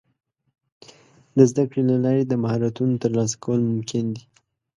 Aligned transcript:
د 1.37 1.39
زده 1.49 1.63
کړې 1.69 1.81
له 1.89 1.95
لارې 2.03 2.23
د 2.27 2.33
مهارتونو 2.43 2.93
ترلاسه 3.03 3.35
کول 3.43 3.59
ممکن 3.71 4.05
دي. 4.15 4.23